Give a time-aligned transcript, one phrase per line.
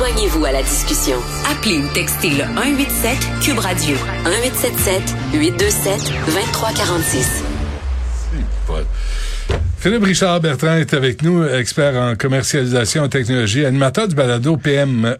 [0.00, 1.18] Joignez-vous à la discussion.
[1.52, 7.44] Appelez ou textez le 187 Cube Radio 1877 827 2346.
[9.82, 15.16] Philippe Richard Bertrand est avec nous, expert en commercialisation et technologie, animateur du balado PME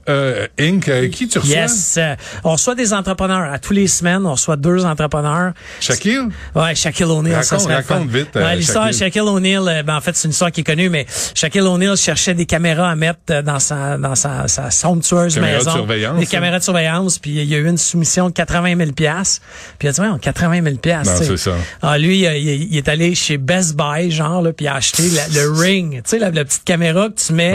[0.58, 0.86] Inc.
[0.86, 1.54] Euh, qui tu reçois?
[1.56, 1.94] Yes.
[1.96, 3.50] Euh, on reçoit des entrepreneurs.
[3.50, 5.52] À tous les semaines, on reçoit deux entrepreneurs.
[5.80, 6.28] Shaquille?
[6.54, 7.36] Ouais, Shaquille O'Neal.
[7.42, 8.28] Raconte, raconte vite.
[8.34, 11.06] Ouais, l'histoire de Shaquille O'Neal, ben, en fait, c'est une histoire qui est connue, mais
[11.34, 15.70] Shaquille O'Neal cherchait des caméras à mettre dans sa, dans sa, sa somptueuse Caméra maison.
[15.70, 16.28] de surveillance, Des hein?
[16.30, 19.88] caméras de surveillance, puis il y a eu une soumission de 80 000 Puis il
[19.88, 21.52] a dit, ouais, 80 000 Non, c'est ça.
[21.80, 24.74] Ah, lui, il, il- il est allé chez Best Buy, genre, là, puis il a
[24.74, 27.52] acheté la- le ring, tu sais, la, la petite caméra que tu mets.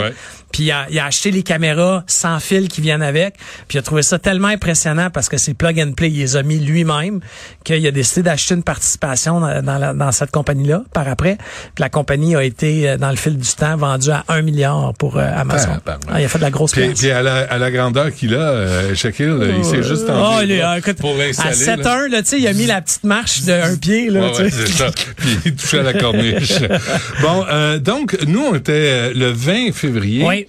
[0.55, 3.35] Puis il a, il a acheté les caméras sans fil qui viennent avec.
[3.67, 6.09] Puis il a trouvé ça tellement impressionnant parce que c'est plug and play.
[6.09, 7.19] Il les a mis lui-même
[7.65, 11.35] qu'il a décidé d'acheter une participation dans, dans, la- dans cette compagnie-là par après.
[11.75, 14.93] Puis la compagnie a été, euh, dans le fil du temps, vendue à un milliard
[14.97, 15.73] pour euh, Amazon.
[15.83, 16.07] Tabarnak.
[16.09, 18.33] Ah, il a fait de la grosse Puis, puis à, la, à la grandeur qu'il
[18.33, 21.17] a, euh, Shaquille, il s'est juste Oh, il est- les bras ah, écoute, pour à
[21.17, 21.83] l'installer.
[21.83, 24.49] 7-1, là, tu sais, il a mis la petite marche d'un pied, là, Ouais, ouais,
[24.49, 24.89] c'est ça.
[25.17, 26.53] Puis il touchait à la corniche.
[27.21, 30.23] bon, euh, donc, nous, on était euh, le 20 février.
[30.25, 30.44] Oui.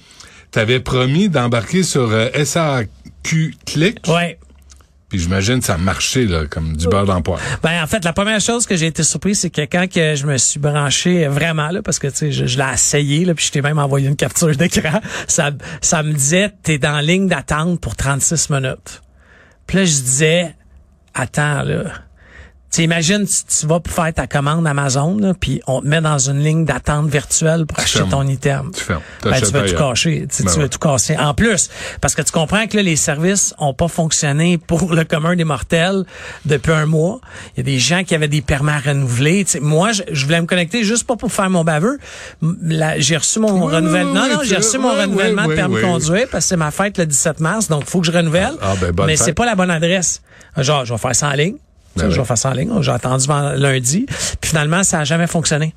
[0.57, 3.99] Tu avais promis d'embarquer sur euh, SAQ Click?
[4.09, 4.39] Ouais.
[5.11, 7.39] Puis j'imagine que ça a marché là, comme du beurre poire.
[7.63, 10.27] Ben en fait, la première chose que j'ai été surpris, c'est que quand que je
[10.27, 13.45] me suis branché vraiment là, parce que tu sais, je, je l'ai essayé là, puis
[13.45, 15.51] je t'ai même envoyé une capture d'écran, ça,
[15.83, 19.03] ça me disait t'es dans ligne d'attente pour 36 minutes.
[19.67, 20.55] Puis là, je disais,
[21.13, 21.93] attends là.
[22.77, 26.19] Tu sais, imagine, tu, vas pour faire ta commande Amazon, puis on te met dans
[26.19, 28.11] une ligne d'attente virtuelle pour acheter fermes.
[28.11, 28.71] ton item.
[28.77, 29.01] Tu fermes.
[29.23, 30.27] Ben, tu vas tout cacher.
[30.31, 30.63] Tu, Ben tu ouais.
[30.65, 31.17] vas tout casser.
[31.17, 31.71] En plus,
[32.03, 35.45] parce que tu comprends que là, les services ont pas fonctionné pour le commun des
[35.45, 36.05] mortels
[36.45, 37.23] depuis un mois.
[37.55, 39.47] Il y a des gens qui avaient des permis à renouveler.
[39.63, 41.99] Moi, je, je voulais me connecter juste pas pour faire mon baveux.
[42.99, 44.13] J'ai reçu mon renouvellement.
[44.13, 46.99] non, non, j'ai reçu mon renouvellement de permis de conduire parce que c'est ma fête
[46.99, 47.69] le 17 mars.
[47.69, 48.53] Donc, faut que je renouvelle.
[48.61, 50.21] Ah, ben, bonne Mais c'est pas la bonne adresse.
[50.59, 51.57] Genre, je vais faire ça en ligne.
[51.97, 52.71] Ben je vais faire ça en ligne.
[52.83, 53.27] J'ai attendu
[53.57, 54.07] lundi.
[54.41, 55.75] Puis finalement, ça a jamais fonctionné.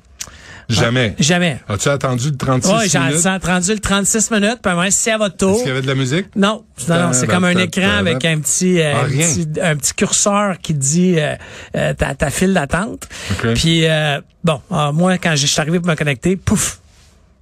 [0.68, 1.16] Jamais.
[1.18, 1.60] Jamais.
[1.68, 3.26] As-tu attendu le 36 Oui, j'ai minutes?
[3.26, 5.50] attendu le 36 minutes, puis moi, si à votre tour.
[5.50, 6.26] Est-ce qu'il y avait de la musique?
[6.36, 9.76] Non, non, non, c'est comme un écran avec un petit, euh, Ah, un, petit un
[9.76, 11.34] petit curseur qui dit euh,
[11.76, 13.08] euh, ta, ta file d'attente.
[13.32, 13.54] OK.
[13.54, 16.78] Puis euh, bon, euh, moi quand je suis arrivé pour me connecter, pouf,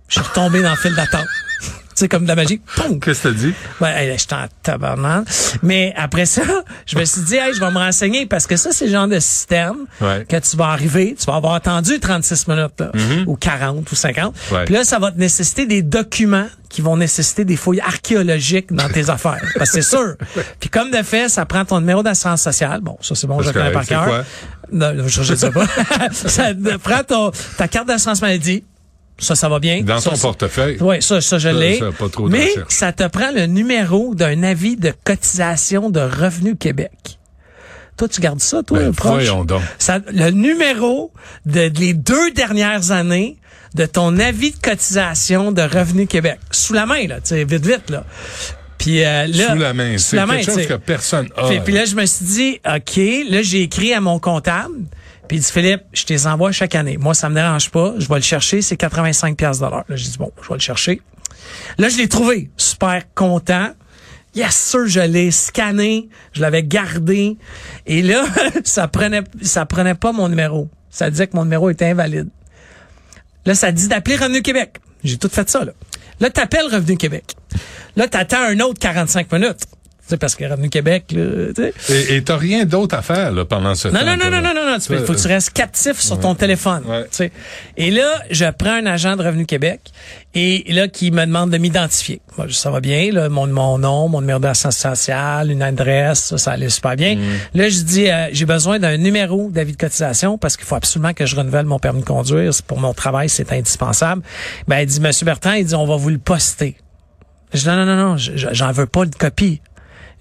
[0.08, 1.26] je suis retombé dans le fil d'attente.
[1.98, 2.60] Sais comme de la magie.
[3.02, 3.54] Qu'est-ce que t'as dit?
[3.80, 5.24] Ouais, j'étais en tabarnak.
[5.62, 6.42] Mais après ça,
[6.86, 9.08] je me suis dit, hey, je vais me renseigner parce que ça, c'est le genre
[9.08, 10.24] de système Ouais.
[10.28, 12.92] que tu vas arriver, tu vas avoir attendu 36 minutes, là,
[13.26, 14.34] ou 40 ou 50.
[14.34, 14.54] Mm-hmm.
[14.54, 14.64] Ouais.
[14.64, 18.88] Puis là, ça va te nécessiter des documents qui vont nécessiter des fouilles archéologiques dans
[18.88, 19.42] tes affaires.
[19.56, 20.14] Parce que c'est sûr.
[20.60, 22.80] Puis comme de fait, ça prend ton numéro d'assurance sociale.
[22.82, 23.82] Bon, ça, c'est bon, je C'est le connais par.
[23.84, 24.24] C'est cœur.
[24.70, 25.64] Non, je, je sais pas.
[26.12, 26.44] ça
[26.82, 28.64] prend ton, ta carte d'assurance maladie.
[29.18, 29.82] Ça, ça va bien.
[29.82, 30.76] Dans Ça, ton ça- portefeuille.
[30.80, 31.80] oui, ça, ça, je l'ai.
[32.28, 36.92] Mais ça te prend le numéro d'un avis de cotisation de Revenu Québec.
[37.96, 39.10] Toi, tu gardes ça, toi, Ben, proche?
[39.24, 39.60] voyons donc.
[39.78, 41.12] Ça, le numéro
[41.46, 43.36] de, de les deux dernières années
[43.74, 46.38] de ton avis de cotisation de Revenu Québec.
[46.52, 48.04] Sous la main, là, tu sais, vite, vite, là.
[48.78, 49.96] Puis euh, là, Sous la main.
[49.98, 51.48] C'est quelque chose que personne a.
[51.64, 53.00] Puis là, je me suis dit, OK,
[53.30, 54.76] là, j'ai écrit à mon comptable.
[55.28, 56.96] Puis il dit, Philippe, je te les envoie chaque année.
[56.96, 57.94] Moi, ça me dérange pas.
[57.98, 58.62] Je vais le chercher.
[58.62, 61.02] C'est 85 pièces Là, j'ai dit, bon, je vais le chercher.
[61.78, 62.50] Là, je l'ai trouvé.
[62.56, 63.70] Super content.
[64.34, 66.08] Yes, sûr, je l'ai scanné.
[66.32, 67.36] Je l'avais gardé.
[67.86, 68.24] Et là,
[68.64, 70.68] ça prenait, ça prenait pas mon numéro.
[70.90, 72.28] Ça disait que mon numéro était invalide.
[73.44, 74.80] Là, ça dit d'appeler Revenu Québec.
[75.04, 75.72] J'ai tout fait ça, là.
[76.20, 77.36] Là, t'appelles Revenu Québec.
[77.96, 79.60] Là, t'attends un autre 45 minutes.
[80.08, 82.14] Sais, parce que Revenu Québec, là, tu sais.
[82.14, 84.06] Et t'as rien d'autre à faire là, pendant ce Non, temps.
[84.06, 84.76] non, non, non, non, non, non.
[84.86, 86.82] Peux- faut que tu restes captif sur ton téléphone.
[86.86, 87.02] Ouais.
[87.02, 87.32] tu sais.
[87.76, 89.80] Et là, je prends un agent de Revenu Québec
[90.34, 92.22] et là, qui me demande de m'identifier.
[92.38, 96.38] Moi, ça va bien, là, mon, mon nom, mon numéro d'assurance sociale, une adresse, ça,
[96.38, 97.18] ça allait super bien.
[97.52, 101.12] Là, je dis, euh, j'ai besoin d'un numéro d'avis de cotisation parce qu'il faut absolument
[101.12, 102.50] que je renouvelle mon permis de conduire.
[102.66, 104.22] Pour mon travail, c'est indispensable.
[104.68, 106.76] Ben, il dit, Monsieur Bertrand, il dit, on va vous le poster.
[107.52, 109.60] Je dis, non, non, non, non, je- je- j'en veux pas de copie.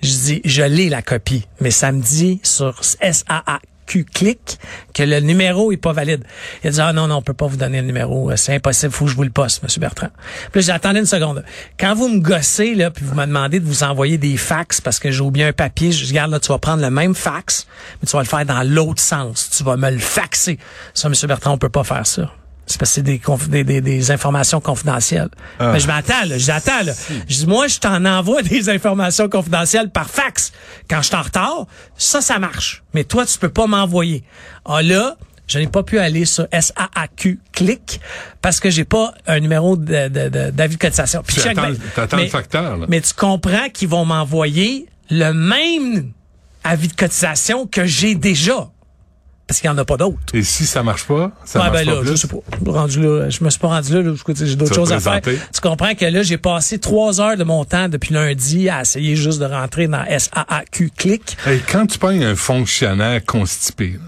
[0.01, 4.59] Je dis, je l'ai la copie, mais ça me dit sur SAAQ clic
[4.94, 6.23] que le numéro est pas valide.
[6.63, 8.91] Il dit, ah non, non, on peut pas vous donner le numéro, euh, c'est impossible,
[8.91, 10.09] faut que je vous le poste, Monsieur Bertrand.
[10.51, 11.44] Puis j'ai attendu une seconde.
[11.79, 14.99] Quand vous me gossez, là, puis vous me demandez de vous envoyer des fax parce
[14.99, 17.65] que j'ai oublié un papier, je regarde, là, tu vas prendre le même fax,
[18.01, 19.49] mais tu vas le faire dans l'autre sens.
[19.55, 20.59] Tu vas me le faxer.
[20.94, 22.31] Ça, Monsieur Bertrand, on peut pas faire ça.
[22.69, 25.29] C'est parce que c'est des, des, des, des informations confidentielles.
[25.57, 25.71] Ah.
[25.73, 26.37] Mais je m'attends, là.
[26.37, 26.91] Je dis, attends, là.
[27.27, 30.51] Je dis, moi, je t'en envoie des informations confidentielles par fax.
[30.89, 31.65] Quand je suis en retard,
[31.97, 32.83] ça, ça marche.
[32.93, 34.23] Mais toi, tu peux pas m'envoyer.
[34.65, 35.15] Ah, là,
[35.47, 38.01] je n'ai pas pu aller sur SAAQ clic
[38.41, 41.23] parce que j'ai pas un numéro de, de, de- d'avis de cotisation.
[41.25, 42.85] Puis Tu attends, le facteur, là.
[42.89, 46.11] mais tu comprends qu'ils vont m'envoyer le même
[46.65, 48.67] avis de cotisation que j'ai déjà.
[49.47, 50.17] Parce qu'il n'y en a pas d'autres.
[50.33, 52.09] Et si ça marche pas, ça Ouais, marche ben pas là, plus.
[52.11, 52.38] je sais pas.
[52.71, 54.13] Rendu là, je me suis pas rendu là, là,
[54.44, 55.21] j'ai d'autres choses à faire.
[55.21, 59.15] Tu comprends que là, j'ai passé trois heures de mon temps depuis lundi à essayer
[59.15, 61.38] juste de rentrer dans SAAQ clic.
[61.45, 63.99] Hey, quand tu pognes un fonctionnaire constipé, là,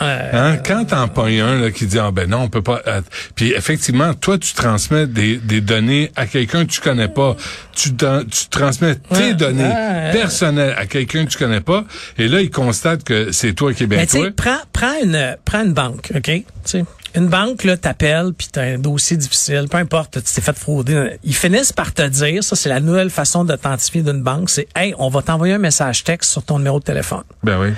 [0.00, 0.58] Hein?
[0.64, 3.00] Quand t'en pognes un là, qui dit ah ben non on peut pas euh,
[3.34, 7.36] puis effectivement toi tu transmets des, des données à quelqu'un que tu connais pas
[7.74, 10.10] tu tu transmets tes Ouais, données ouais.
[10.12, 11.84] personnelles à quelqu'un que tu connais pas
[12.16, 15.64] et là il constate que c'est toi qui es bien toi prends, prends une, prends
[15.64, 16.22] une banque, OK?
[16.24, 16.84] Tu sais,
[17.14, 21.16] une banque, là, t'appelles, puis t'as un dossier difficile, peu importe, tu t'es fait frauder.
[21.24, 24.94] Ils finissent par te dire, ça, c'est la nouvelle façon d'authentifier d'une banque, c'est, hey,
[24.98, 27.22] on va t'envoyer un message texte sur ton numéro de téléphone.
[27.42, 27.68] ben oui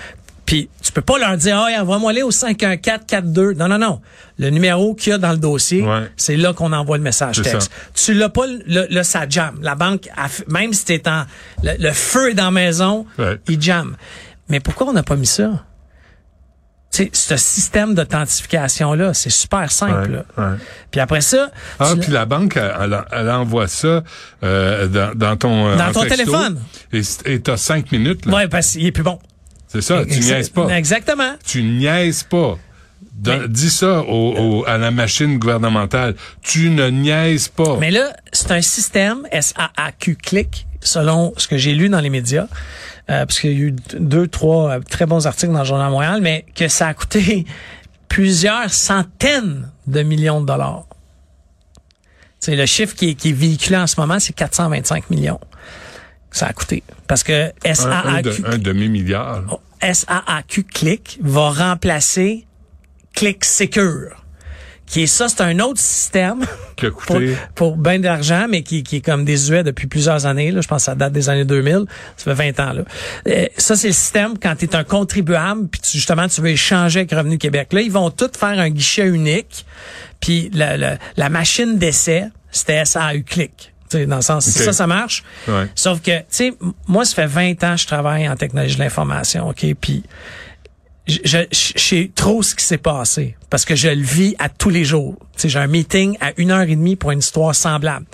[0.51, 3.53] Puis tu peux pas leur dire, ah, envoie-moi aller au 51442.
[3.53, 4.01] Non, non, non.
[4.37, 6.11] Le numéro qu'il y a dans le dossier, Ouais.
[6.17, 7.71] c'est là qu'on envoie le message texte.
[7.95, 9.61] Tu l'as pas, le, le, ça jamme.
[9.63, 10.09] La banque,
[10.49, 11.23] même si t'es en,
[11.63, 13.39] le, le feu est dans la maison, Ouais.
[13.49, 13.97] il jamme.
[14.49, 15.51] Mais pourquoi on n'a pas mis ça?
[16.93, 20.11] Tu sais, ce système d'authentification-là, c'est super simple.
[20.11, 20.51] Ouais, là.
[20.53, 20.57] ouais.
[20.91, 24.03] Puis après ça, Ah, puis la banque, elle, elle- envoie ça
[24.43, 26.61] euh, dans, dans ton euh, Dans ton texto, téléphone.
[27.27, 28.27] Et t'as cinq minutes.
[28.27, 28.35] Là.
[28.35, 29.21] ouais, parce qu'il est plus bon.
[29.73, 30.69] C'est ça, tu niaises pas.
[30.77, 31.35] Exactement.
[31.47, 32.59] Tu niaises pas.
[33.49, 36.15] Dis ça au, au- à la machine gouvernementale.
[36.43, 37.77] Tu ne niaises pas.
[37.79, 42.47] Mais là, c'est un système SAAQ clic, selon ce que j'ai lu dans les médias,
[43.11, 45.87] euh, parce qu'il y a eu deux, trois euh, très bons articles dans le Journal
[45.89, 47.45] de Montréal, mais que ça a coûté
[48.09, 50.87] plusieurs centaines de millions de dollars.
[52.39, 55.39] C'est le chiffre qui est, qui est véhiculé en ce moment, c'est 425 millions.
[56.33, 56.83] Ça a coûté.
[57.07, 59.43] Parce que un, un SAAQ, de- un demi-milliard.
[59.83, 62.47] SAAQ Click va remplacer
[63.15, 64.17] Click Secure.
[64.87, 66.41] Qui est ça, c'est un autre système
[66.77, 67.37] Qui a pour, coûté...
[67.55, 70.51] pour bien d'argent, mais qui, qui est comme désuet depuis plusieurs années.
[70.51, 70.61] Là.
[70.63, 71.85] Je pense que ça date des années 2000.
[72.17, 72.73] Ça fait 20 ans.
[72.73, 72.83] Là.
[73.29, 76.49] Euh, ça, c'est le système quand tu es un contribuable, puis tu, justement, tu veux
[76.49, 77.73] échanger avec Revenu Québec.
[77.73, 79.65] Là, ils vont tous faire un guichet unique.
[80.21, 83.73] Puis la, la, la machine d'essai, c'était SAU Click.
[83.91, 85.25] Tu sais, dans le sens, ça, ça marche.
[85.49, 85.67] Ouais.
[85.75, 86.55] Sauf que, tu sais,
[86.87, 89.67] moi, ça fait 20 ans que je travaille en technologie de l'information, OK?
[89.81, 90.05] Puis
[91.07, 94.49] je, je, je sais trop ce qui s'est passé parce que je le vis à
[94.49, 95.17] tous les jours.
[95.35, 98.07] Tu sais, j'ai un meeting à une heure et demie pour une histoire semblable.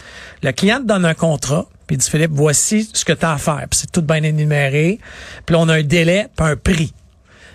[0.43, 3.33] Le client te donne un contrat, puis il dit Philippe, voici ce que tu as
[3.33, 3.67] à faire.
[3.71, 4.99] Puis c'est tout bien énuméré.
[5.45, 6.93] Puis là, on a un délai, puis un prix.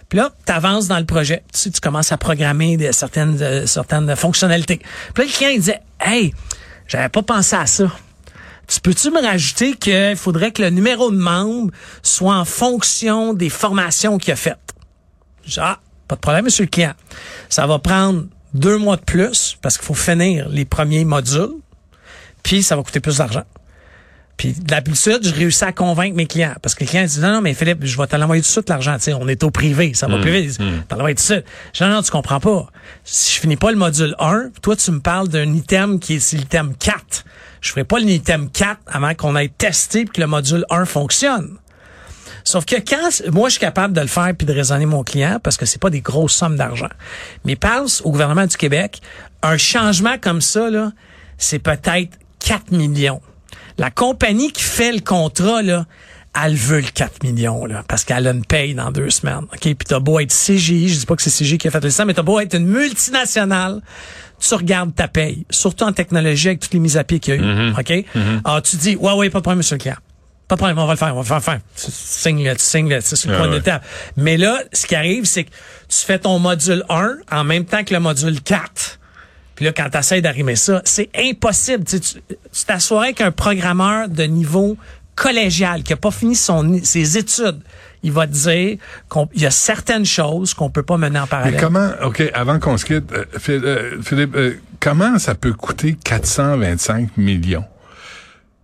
[0.09, 1.43] Puis là, tu avances dans le projet.
[1.53, 4.81] Tu, sais, tu commences à programmer des, certaines, euh, certaines fonctionnalités.
[5.13, 6.33] Puis là, le client, il disait, Hey,
[6.87, 7.85] j'avais pas pensé à ça.
[8.71, 11.71] Tu peux-tu me rajouter qu'il faudrait que le numéro de membre
[12.03, 14.59] soit en fonction des formations qu'il a faites?
[15.57, 16.93] Ah, pas de problème, monsieur le client.
[17.49, 18.23] Ça va prendre
[18.53, 21.51] deux mois de plus parce qu'il faut finir les premiers modules,
[22.43, 23.43] puis ça va coûter plus d'argent.
[24.37, 27.41] Puis d'habitude, je réussis à convaincre mes clients parce que les clients disent non, non,
[27.41, 28.95] mais Philippe, je vais te l'envoyer tout de suite l'argent.
[28.95, 30.45] Tu sais, on est au privé, ça va plus vite.
[30.47, 31.45] Disent, T'en tout de suite.
[31.73, 32.67] Je dis non, non, tu comprends pas.
[33.03, 36.19] Si je finis pas le module 1, toi, tu me parles d'un item qui est
[36.19, 37.25] c'est l'item 4.
[37.61, 41.57] Je ferai pas l'item 4 avant qu'on ait testé que le module 1 fonctionne.
[42.43, 45.39] Sauf que quand moi je suis capable de le faire puis de raisonner mon client
[45.41, 46.89] parce que c'est pas des grosses sommes d'argent.
[47.45, 48.99] Mais pense au gouvernement du Québec,
[49.43, 50.91] un changement comme ça là,
[51.37, 53.21] c'est peut-être 4 millions.
[53.77, 55.85] La compagnie qui fait le contrat là,
[56.43, 59.43] elle veut le 4 millions là parce qu'elle a une paye dans deux semaines.
[59.53, 61.83] OK, puis t'as beau être CGI, je dis pas que c'est CGI qui a fait
[61.83, 63.81] le ça, mais t'as beau être une multinationale,
[64.39, 67.37] tu regardes ta paye, surtout en technologie avec toutes les mises à pied qu'il y
[67.37, 67.71] a eu.
[67.77, 68.05] OK?
[68.45, 69.97] Alors tu dis "Ouais ouais, pas de problème monsieur le client."
[70.47, 71.59] Pas de problème, on va le faire, on va le faire.
[71.77, 73.61] Tu signes le, tu signes le, c'est sur le Ah ouais.
[73.61, 73.85] table.
[74.17, 77.85] Mais là, ce qui arrive, c'est que tu fais ton module 1 en même temps
[77.85, 78.99] que le module 4.
[79.55, 81.85] Puis là, quand tu essaies d'arrimer ça, c'est impossible.
[81.85, 81.99] Tu
[82.67, 84.75] t'assoirais avec un programmeur de niveau
[85.21, 87.61] collégial qui a pas fini son, ses études.
[88.01, 88.77] Il va dire
[89.11, 91.59] qu'il y a certaines choses qu'on peut pas mener en Mais parallèle.
[91.61, 97.15] comment, OK, avant qu'on se quitte, euh, euh, Philippe, euh, comment ça peut coûter 425
[97.17, 97.65] millions?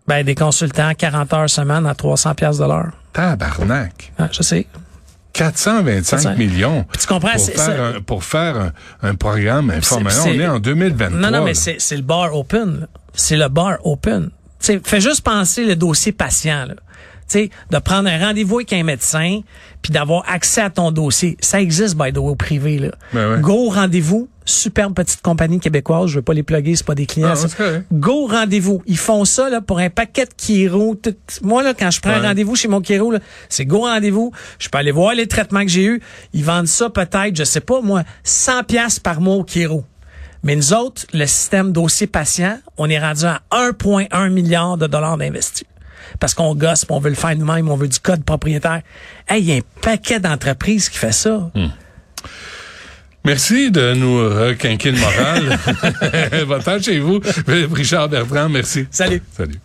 [0.08, 2.92] Ben, des consultants 40 heures semaine à 300 pièces de l'heure.
[3.14, 4.12] Tabarnak!
[4.18, 4.66] Ah, je sais.
[5.34, 6.36] 425 400.
[6.36, 8.72] millions Puis tu comprends, pour faire, un, pour faire un,
[9.04, 11.20] un programme c'est- On est en 2023.
[11.20, 12.88] Non, non, mais c'est le bar open.
[13.14, 14.32] C'est le bar open.
[14.60, 16.66] Tu sais, fais juste penser le dossier patient.
[16.66, 16.76] Là.
[17.30, 19.42] Tu sais, de prendre un rendez-vous avec un médecin
[19.82, 21.38] puis d'avoir accès à ton dossier.
[21.42, 22.80] Ça existe, by the way, au privé.
[22.80, 22.92] Là.
[23.14, 23.42] Ben ouais.
[23.42, 26.10] Go rendez-vous, superbe petite compagnie québécoise.
[26.10, 27.30] Je veux pas les plugger, c'est pas des clients.
[27.34, 27.86] Ah, c'est correct.
[27.92, 28.82] Go rendez-vous.
[28.88, 30.96] Ils font ça là pour un paquet de Kiro.
[30.96, 34.32] Tout- Moi là, quand je prends un rendez-vous chez mon Kiro, là, c'est go rendez-vous.
[34.58, 36.02] Je peux aller voir les traitements que j'ai eus.
[36.34, 39.84] Ils vendent ça peut-être, je sais pas moi, 100 pièces par mois au Kiro.
[40.44, 45.18] Mais nous autres, le système dossier patient, on est rendu à 1,1 milliard de dollars
[45.18, 45.66] d'investis.
[46.20, 48.82] Parce qu'on gosse, on veut le faire nous-mêmes, on veut du code propriétaire.
[49.28, 51.52] Hey, il y a un paquet d'entreprises qui fait ça.
[53.26, 56.62] Merci de nous requinquer le moral.
[56.64, 57.20] Temps chez vous.
[57.74, 58.88] Richard Bertrand, merci.
[58.90, 59.22] Salut.
[59.36, 59.56] Salut.